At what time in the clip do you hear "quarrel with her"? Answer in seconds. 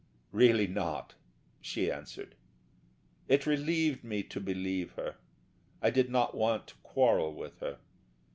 6.81-7.77